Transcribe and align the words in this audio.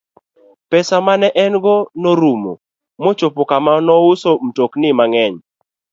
Pesa 0.69 0.95
ma 1.05 1.13
ne 1.21 1.29
en 1.43 1.53
go 1.63 1.75
norumo 2.01 2.53
mochopo 3.03 3.41
kama 3.49 3.71
nouso 3.87 4.29
mtokni 4.45 4.89
mang'eny. 4.97 5.35